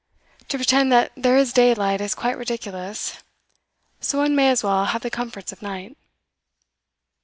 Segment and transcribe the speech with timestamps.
[0.49, 3.19] To pretend that there is daylight is quite ridiculous,
[3.99, 5.95] so one may as well have the comforts of night.